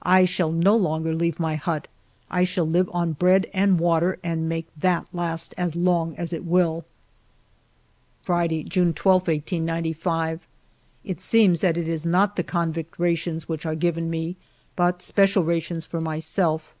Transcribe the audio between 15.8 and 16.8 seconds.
for myself.